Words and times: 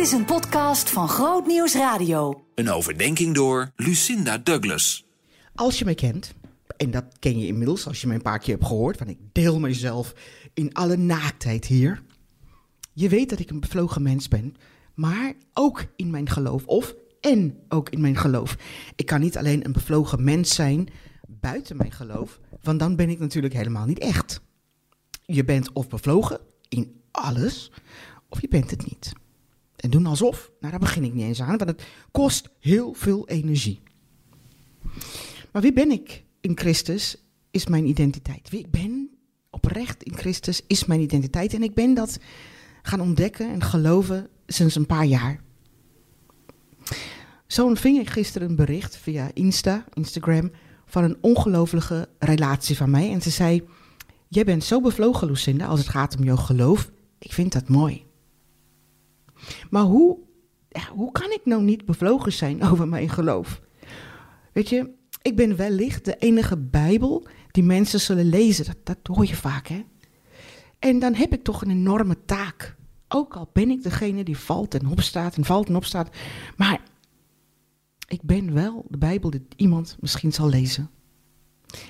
Dit 0.00 0.08
is 0.08 0.18
een 0.18 0.24
podcast 0.24 0.90
van 0.90 1.08
Groot 1.08 1.46
Nieuws 1.46 1.74
Radio. 1.74 2.44
Een 2.54 2.70
overdenking 2.70 3.34
door 3.34 3.72
Lucinda 3.76 4.38
Douglas. 4.38 5.06
Als 5.54 5.78
je 5.78 5.84
mij 5.84 5.94
kent, 5.94 6.34
en 6.76 6.90
dat 6.90 7.04
ken 7.18 7.38
je 7.38 7.46
inmiddels 7.46 7.86
als 7.86 8.00
je 8.00 8.06
mij 8.06 8.16
een 8.16 8.22
paar 8.22 8.38
keer 8.38 8.54
hebt 8.54 8.66
gehoord, 8.66 8.98
want 8.98 9.10
ik 9.10 9.18
deel 9.32 9.58
mezelf 9.58 10.14
in 10.54 10.74
alle 10.74 10.96
naaktheid 10.96 11.66
hier. 11.66 12.02
Je 12.92 13.08
weet 13.08 13.30
dat 13.30 13.38
ik 13.38 13.50
een 13.50 13.60
bevlogen 13.60 14.02
mens 14.02 14.28
ben, 14.28 14.56
maar 14.94 15.34
ook 15.52 15.84
in 15.96 16.10
mijn 16.10 16.28
geloof, 16.28 16.66
of 16.66 16.94
en 17.20 17.58
ook 17.68 17.88
in 17.88 18.00
mijn 18.00 18.16
geloof. 18.16 18.56
Ik 18.96 19.06
kan 19.06 19.20
niet 19.20 19.36
alleen 19.36 19.64
een 19.64 19.72
bevlogen 19.72 20.24
mens 20.24 20.54
zijn 20.54 20.88
buiten 21.26 21.76
mijn 21.76 21.92
geloof, 21.92 22.40
want 22.62 22.78
dan 22.78 22.96
ben 22.96 23.08
ik 23.10 23.18
natuurlijk 23.18 23.54
helemaal 23.54 23.86
niet 23.86 23.98
echt. 23.98 24.40
Je 25.24 25.44
bent 25.44 25.72
of 25.72 25.88
bevlogen 25.88 26.40
in 26.68 27.00
alles, 27.10 27.70
of 28.28 28.40
je 28.40 28.48
bent 28.48 28.70
het 28.70 28.86
niet. 28.86 29.12
En 29.80 29.90
doen 29.90 30.06
alsof, 30.06 30.50
nou 30.60 30.70
daar 30.70 30.80
begin 30.80 31.04
ik 31.04 31.12
niet 31.12 31.24
eens 31.24 31.42
aan, 31.42 31.56
want 31.56 31.70
het 31.70 31.82
kost 32.10 32.48
heel 32.58 32.94
veel 32.94 33.28
energie. 33.28 33.80
Maar 35.52 35.62
wie 35.62 35.72
ben 35.72 35.90
ik 35.90 36.24
in 36.40 36.58
Christus 36.58 37.16
is 37.50 37.66
mijn 37.66 37.86
identiteit. 37.86 38.50
Wie 38.50 38.60
ik 38.60 38.70
ben 38.70 39.10
oprecht 39.50 40.02
in 40.02 40.16
Christus 40.16 40.62
is 40.66 40.84
mijn 40.84 41.00
identiteit. 41.00 41.54
En 41.54 41.62
ik 41.62 41.74
ben 41.74 41.94
dat 41.94 42.18
gaan 42.82 43.00
ontdekken 43.00 43.50
en 43.50 43.62
geloven 43.62 44.28
sinds 44.46 44.74
een 44.74 44.86
paar 44.86 45.04
jaar. 45.04 45.40
Zo 47.46 47.66
ontving 47.66 47.98
ik 47.98 48.10
gisteren 48.10 48.48
een 48.48 48.56
bericht 48.56 48.96
via 48.96 49.30
Insta, 49.34 49.84
Instagram, 49.92 50.50
van 50.86 51.04
een 51.04 51.16
ongelooflijke 51.20 52.08
relatie 52.18 52.76
van 52.76 52.90
mij. 52.90 53.12
En 53.12 53.22
ze 53.22 53.30
zei: 53.30 53.62
Jij 54.28 54.44
bent 54.44 54.64
zo 54.64 54.80
bevlogen, 54.80 55.28
Lucinda, 55.28 55.66
als 55.66 55.80
het 55.80 55.88
gaat 55.88 56.16
om 56.16 56.24
jouw 56.24 56.36
geloof. 56.36 56.90
Ik 57.18 57.32
vind 57.32 57.52
dat 57.52 57.68
mooi. 57.68 58.09
Maar 59.70 59.82
hoe, 59.82 60.18
hoe 60.94 61.12
kan 61.12 61.30
ik 61.30 61.40
nou 61.44 61.62
niet 61.62 61.84
bevlogen 61.84 62.32
zijn 62.32 62.62
over 62.70 62.88
mijn 62.88 63.08
geloof? 63.08 63.60
Weet 64.52 64.68
je, 64.68 64.90
ik 65.22 65.36
ben 65.36 65.56
wellicht 65.56 66.04
de 66.04 66.16
enige 66.16 66.56
Bijbel 66.56 67.26
die 67.50 67.62
mensen 67.62 68.00
zullen 68.00 68.28
lezen. 68.28 68.64
Dat, 68.64 68.76
dat 68.84 69.16
hoor 69.16 69.26
je 69.26 69.36
vaak, 69.36 69.66
hè? 69.66 69.84
En 70.78 70.98
dan 70.98 71.14
heb 71.14 71.32
ik 71.32 71.44
toch 71.44 71.62
een 71.62 71.70
enorme 71.70 72.24
taak. 72.24 72.76
Ook 73.08 73.36
al 73.36 73.50
ben 73.52 73.70
ik 73.70 73.82
degene 73.82 74.22
die 74.22 74.38
valt 74.38 74.74
en 74.74 74.86
opstaat 74.86 75.36
en 75.36 75.44
valt 75.44 75.68
en 75.68 75.76
opstaat. 75.76 76.16
Maar 76.56 76.80
ik 78.08 78.22
ben 78.22 78.54
wel 78.54 78.84
de 78.88 78.98
Bijbel 78.98 79.30
die 79.30 79.46
iemand 79.56 79.96
misschien 80.00 80.32
zal 80.32 80.48
lezen. 80.48 80.90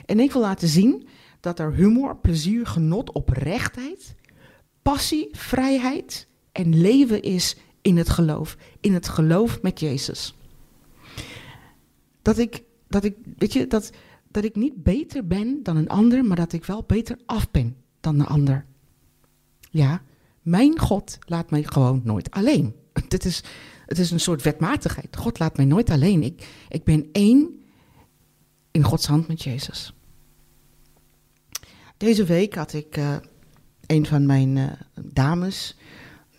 En 0.06 0.20
ik 0.20 0.32
wil 0.32 0.42
laten 0.42 0.68
zien 0.68 1.06
dat 1.40 1.58
er 1.58 1.74
humor, 1.74 2.16
plezier, 2.16 2.66
genot, 2.66 3.12
oprechtheid, 3.12 4.14
passie, 4.82 5.28
vrijheid 5.32 6.28
en 6.60 6.80
leven 6.80 7.22
is 7.22 7.56
in 7.82 7.96
het 7.96 8.08
geloof. 8.08 8.56
In 8.80 8.94
het 8.94 9.08
geloof 9.08 9.62
met 9.62 9.80
Jezus. 9.80 10.34
Dat 12.22 12.38
ik, 12.38 12.62
dat 12.88 13.04
ik, 13.04 13.16
weet 13.36 13.52
je, 13.52 13.66
dat, 13.66 13.90
dat 14.28 14.44
ik 14.44 14.56
niet 14.56 14.82
beter 14.82 15.26
ben 15.26 15.62
dan 15.62 15.76
een 15.76 15.88
ander, 15.88 16.24
maar 16.24 16.36
dat 16.36 16.52
ik 16.52 16.64
wel 16.64 16.84
beter 16.86 17.18
af 17.26 17.50
ben 17.50 17.76
dan 18.00 18.20
een 18.20 18.26
ander. 18.26 18.64
Ja, 19.70 20.02
mijn 20.42 20.78
God 20.78 21.18
laat 21.26 21.50
mij 21.50 21.62
gewoon 21.62 22.00
nooit 22.04 22.30
alleen. 22.30 22.74
Het 23.08 23.24
is, 23.24 23.42
het 23.86 23.98
is 23.98 24.10
een 24.10 24.20
soort 24.20 24.42
wetmatigheid. 24.42 25.16
God 25.16 25.38
laat 25.38 25.56
mij 25.56 25.66
nooit 25.66 25.90
alleen. 25.90 26.22
Ik, 26.22 26.48
ik 26.68 26.84
ben 26.84 27.08
één 27.12 27.60
in 28.70 28.82
Gods 28.82 29.06
hand 29.06 29.28
met 29.28 29.42
Jezus. 29.42 29.94
Deze 31.96 32.24
week 32.24 32.54
had 32.54 32.72
ik 32.72 32.96
uh, 32.96 33.16
een 33.86 34.06
van 34.06 34.26
mijn 34.26 34.56
uh, 34.56 34.70
dames 34.94 35.76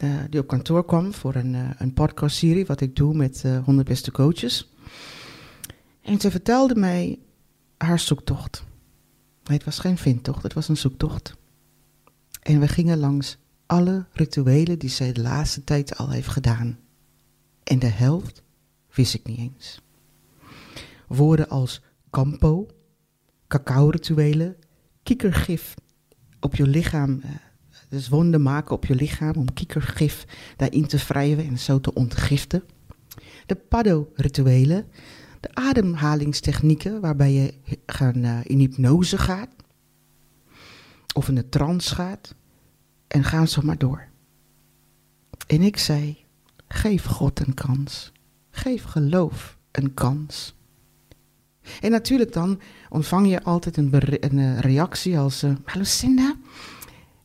uh, 0.04 0.16
die 0.30 0.40
op 0.40 0.48
kantoor 0.48 0.86
kwam 0.86 1.14
voor 1.14 1.36
een, 1.36 1.56
een 1.78 1.94
podcastserie 1.94 2.66
wat 2.66 2.82
ik 2.82 2.96
doe 2.96 3.14
met 3.14 3.44
100 3.66 3.88
beste 3.88 4.12
coaches. 4.12 4.70
En 6.02 6.20
ze 6.20 6.32
vertelde 6.32 6.76
mij 6.76 7.20
haar 7.78 8.00
zoektocht. 8.00 8.64
Het 9.44 9.64
was 9.64 9.80
geen 9.80 9.98
vindtocht, 9.98 10.44
het 10.44 10.54
was 10.54 10.68
een 10.68 10.78
zoektocht. 10.78 11.36
En 12.42 12.60
we 12.60 12.68
gingen 12.68 12.98
langs 12.98 13.38
alle 13.66 14.06
rituelen 14.14 14.80
die 14.80 14.90
zij 14.90 15.12
de 15.12 15.22
laatste 15.22 15.64
tijd 15.64 15.98
al 15.98 16.10
heeft 16.10 16.28
gedaan. 16.28 16.80
En 17.64 17.80
de 17.80 17.88
helft 17.88 18.44
wist 18.94 19.14
ik 19.14 19.26
niet 19.26 19.38
eens. 19.38 19.82
Woorden 21.08 21.50
als 21.50 21.82
kampo, 22.10 22.68
cacao-rituelen, 23.48 24.56
kiekergif 25.04 25.74
op 26.40 26.56
je 26.56 26.68
lichaam, 26.68 27.22
dus 27.92 28.10
wonden 28.10 28.42
maken 28.42 28.76
op 28.76 28.86
je 28.86 28.96
lichaam 28.96 29.36
om 29.36 29.54
kiekergif 29.54 30.26
daarin 30.56 30.88
te 30.88 30.98
wrijven 30.98 31.46
en 31.46 31.60
zo 31.60 31.80
te 31.80 31.94
ontgiften. 31.94 32.64
De 33.46 33.56
paddo-rituelen, 33.56 34.88
de 35.40 35.50
ademhalingstechnieken 35.54 37.02
waarbij 37.02 37.32
je 37.32 37.54
gaan, 37.86 38.18
uh, 38.18 38.40
in 38.44 38.60
hypnose 38.60 39.18
gaat 39.18 39.50
of 41.14 41.28
in 41.28 41.36
de 41.36 41.50
trance 41.50 41.96
gaat 41.96 42.36
en 43.08 43.24
gaan 43.24 43.48
zo 43.48 43.62
maar 43.62 43.78
door. 43.78 44.08
En 45.48 45.62
ik 45.62 45.78
zei, 45.78 46.18
geef 46.68 47.06
God 47.06 47.48
een 47.48 47.54
kans. 47.54 48.12
Geef 48.50 48.84
geloof 48.84 49.58
een 49.72 49.94
kans. 49.94 50.56
En 51.82 51.92
natuurlijk 51.92 52.34
dan 52.34 52.60
ontvang 52.90 53.30
je 53.30 53.44
altijd 53.44 53.78
een, 53.78 53.90
een 54.20 54.40
eh, 54.40 54.60
reactie 54.60 55.18
als, 55.18 55.44
uh, 55.44 55.52
Lucinda, 55.74 56.36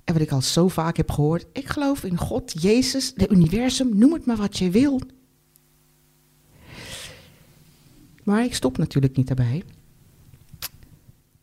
en 0.06 0.12
wat 0.12 0.22
ik 0.22 0.31
al 0.31 0.43
zo 0.43 0.69
vaak 0.69 0.97
heb 0.97 1.11
gehoord, 1.11 1.47
ik 1.53 1.69
geloof 1.69 2.05
in 2.05 2.17
God, 2.17 2.62
Jezus, 2.62 3.12
het 3.17 3.31
universum, 3.31 3.99
noem 3.99 4.12
het 4.12 4.27
maar 4.27 4.37
wat 4.37 4.59
je 4.59 4.71
wil. 4.71 5.00
Maar 8.22 8.44
ik 8.44 8.55
stop 8.55 8.78
natuurlijk 8.78 9.17
niet 9.17 9.27
daarbij. 9.27 9.62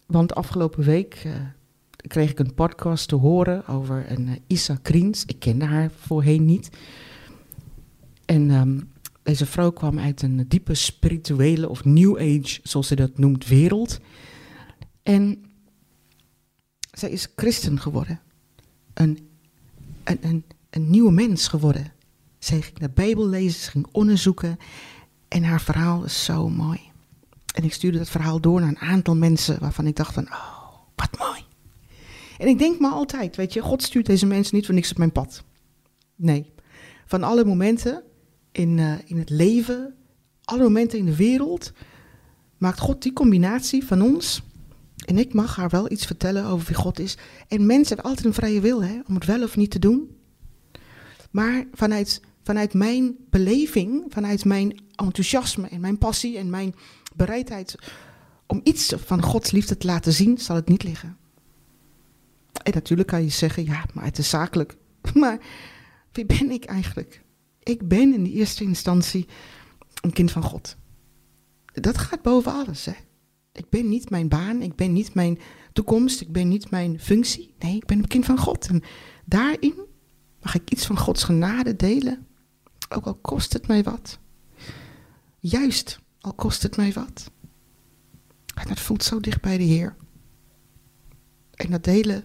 Want 0.05 0.35
afgelopen 0.35 0.83
week 0.83 1.23
uh, 1.25 1.33
kreeg 1.95 2.29
ik 2.29 2.39
een 2.39 2.53
podcast 2.53 3.07
te 3.07 3.15
horen 3.15 3.67
over 3.67 4.11
een 4.11 4.27
uh, 4.27 4.35
Isa 4.47 4.77
Kriens. 4.81 5.25
Ik 5.25 5.39
kende 5.39 5.65
haar 5.65 5.91
voorheen 5.91 6.45
niet. 6.45 6.69
En 8.25 8.49
um, 8.49 8.91
deze 9.23 9.45
vrouw 9.45 9.71
kwam 9.71 9.99
uit 9.99 10.21
een 10.21 10.45
diepe 10.47 10.73
spirituele 10.73 11.69
of 11.69 11.85
New 11.85 12.15
Age, 12.17 12.59
zoals 12.63 12.87
ze 12.87 12.95
dat 12.95 13.17
noemt, 13.17 13.47
wereld. 13.47 13.99
En 15.01 15.45
zij 16.91 17.09
is 17.09 17.27
christen 17.35 17.79
geworden. 17.79 18.19
Een, 18.93 19.29
een, 20.03 20.43
een, 20.69 20.89
nieuwe 20.89 21.11
mens 21.11 21.47
geworden. 21.47 21.91
Zij 22.39 22.61
ging 22.61 22.77
de 22.77 22.89
Bijbel 22.89 23.27
lezen, 23.27 23.61
ze 23.61 23.69
ging 23.69 23.87
onderzoeken. 23.91 24.57
En 25.27 25.43
haar 25.43 25.61
verhaal 25.61 26.03
is 26.03 26.23
zo 26.23 26.49
mooi. 26.49 26.79
En 27.55 27.63
ik 27.63 27.73
stuurde 27.73 27.97
dat 27.97 28.09
verhaal 28.09 28.39
door 28.39 28.59
naar 28.59 28.69
een 28.69 28.79
aantal 28.79 29.15
mensen 29.15 29.59
waarvan 29.59 29.87
ik 29.87 29.95
dacht 29.95 30.13
van, 30.13 30.27
oh, 30.31 30.67
wat 30.95 31.19
mooi. 31.19 31.41
En 32.37 32.47
ik 32.47 32.57
denk 32.57 32.79
maar 32.79 32.91
altijd, 32.91 33.35
weet 33.35 33.53
je, 33.53 33.61
God 33.61 33.83
stuurt 33.83 34.05
deze 34.05 34.25
mensen 34.25 34.55
niet 34.55 34.65
voor 34.65 34.75
niks 34.75 34.91
op 34.91 34.97
mijn 34.97 35.11
pad. 35.11 35.43
Nee, 36.15 36.51
van 37.05 37.23
alle 37.23 37.45
momenten 37.45 38.03
in, 38.51 38.77
uh, 38.77 38.93
in 39.05 39.17
het 39.17 39.29
leven, 39.29 39.95
alle 40.43 40.63
momenten 40.63 40.99
in 40.99 41.05
de 41.05 41.15
wereld, 41.15 41.71
maakt 42.57 42.79
God 42.79 43.01
die 43.01 43.13
combinatie 43.13 43.85
van 43.85 44.01
ons. 44.01 44.43
En 45.05 45.17
ik 45.17 45.33
mag 45.33 45.55
haar 45.55 45.69
wel 45.69 45.91
iets 45.91 46.05
vertellen 46.05 46.45
over 46.45 46.67
wie 46.67 46.75
God 46.75 46.99
is. 46.99 47.17
En 47.47 47.65
mensen 47.65 47.95
hebben 47.95 48.05
altijd 48.05 48.25
een 48.25 48.33
vrije 48.33 48.61
wil 48.61 48.83
hè, 48.83 48.99
om 49.07 49.15
het 49.15 49.25
wel 49.25 49.43
of 49.43 49.55
niet 49.55 49.71
te 49.71 49.79
doen. 49.79 50.17
Maar 51.31 51.65
vanuit, 51.73 52.21
vanuit 52.43 52.73
mijn 52.73 53.15
beleving, 53.29 54.05
vanuit 54.09 54.45
mijn 54.45 54.83
enthousiasme 54.95 55.67
en 55.67 55.81
mijn 55.81 55.97
passie 55.97 56.37
en 56.37 56.49
mijn 56.49 56.75
bereidheid 57.15 57.75
om 58.47 58.61
iets 58.63 58.93
van 58.97 59.23
Gods 59.23 59.51
liefde 59.51 59.77
te 59.77 59.87
laten 59.87 60.13
zien, 60.13 60.37
zal 60.37 60.55
het 60.55 60.67
niet 60.67 60.83
liggen. 60.83 61.17
En 62.63 62.73
natuurlijk 62.73 63.07
kan 63.07 63.23
je 63.23 63.29
zeggen, 63.29 63.65
ja, 63.65 63.85
maar 63.93 64.05
het 64.05 64.17
is 64.17 64.29
zakelijk. 64.29 64.77
Maar 65.13 65.37
wie 66.11 66.25
ben 66.25 66.51
ik 66.51 66.65
eigenlijk? 66.65 67.23
Ik 67.63 67.87
ben 67.87 68.13
in 68.13 68.23
de 68.23 68.31
eerste 68.31 68.63
instantie 68.63 69.27
een 70.01 70.13
kind 70.13 70.31
van 70.31 70.43
God. 70.43 70.75
Dat 71.73 71.97
gaat 71.97 72.21
boven 72.21 72.51
alles. 72.51 72.85
Hè? 72.85 72.93
Ik 73.53 73.69
ben 73.69 73.89
niet 73.89 74.09
mijn 74.09 74.27
baan, 74.27 74.61
ik 74.61 74.75
ben 74.75 74.93
niet 74.93 75.13
mijn 75.13 75.39
toekomst, 75.73 76.21
ik 76.21 76.31
ben 76.31 76.47
niet 76.47 76.69
mijn 76.69 76.99
functie. 76.99 77.53
Nee, 77.59 77.75
ik 77.75 77.85
ben 77.85 77.97
een 77.97 78.07
kind 78.07 78.25
van 78.25 78.37
God. 78.37 78.67
En 78.67 78.83
daarin 79.25 79.75
mag 80.41 80.55
ik 80.55 80.71
iets 80.71 80.85
van 80.85 80.97
Gods 80.97 81.23
genade 81.23 81.75
delen, 81.75 82.27
ook 82.89 83.05
al 83.05 83.15
kost 83.15 83.53
het 83.53 83.67
mij 83.67 83.83
wat. 83.83 84.19
Juist, 85.39 85.99
al 86.21 86.33
kost 86.33 86.63
het 86.63 86.77
mij 86.77 86.93
wat. 86.93 87.31
En 88.55 88.67
dat 88.67 88.79
voelt 88.79 89.03
zo 89.03 89.19
dicht 89.19 89.41
bij 89.41 89.57
de 89.57 89.63
Heer. 89.63 89.95
En 91.53 91.71
dat 91.71 91.83
delen, 91.83 92.23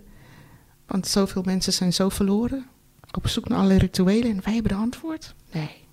want 0.87 1.07
zoveel 1.07 1.43
mensen 1.43 1.73
zijn 1.73 1.93
zo 1.93 2.09
verloren, 2.09 2.67
op 3.13 3.29
zoek 3.29 3.49
naar 3.49 3.59
alle 3.59 3.79
rituelen 3.79 4.31
en 4.31 4.43
wij 4.45 4.53
hebben 4.55 4.73
de 4.73 4.79
antwoord? 4.79 5.35
Nee. 5.53 5.87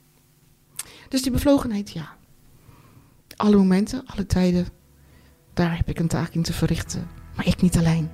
Dus 1.10 1.22
die 1.22 1.32
bevlogenheid, 1.32 1.92
ja. 1.92 2.18
Alle 3.36 3.58
momenten, 3.58 4.06
alle 4.06 4.26
tijden, 4.26 4.68
daar 5.56 5.78
heb 5.78 5.90
ik 5.90 6.00
een 6.00 6.08
taak 6.08 6.34
in 6.34 6.42
te 6.42 6.54
verrichten. 6.54 7.08
Maar 7.36 7.48
ik 7.48 7.62
niet 7.62 7.78
alleen. 7.78 8.10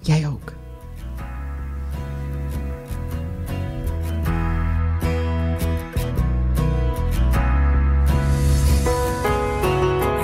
Jij 0.00 0.28
ook. 0.28 0.52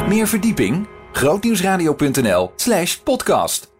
Meer 0.08 0.26
verdieping? 0.26 0.86
grootnieuwsradio.nl 1.12 2.52
slash 2.56 2.96
podcast 2.96 3.75